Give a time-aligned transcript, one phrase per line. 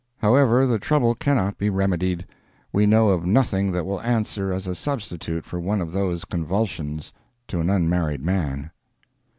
[0.17, 2.25] However, the trouble cannot be remedied;
[2.73, 7.59] we know of nothing that will answer as a substitute for one of those convulsions—to
[7.59, 8.71] an unmarried man.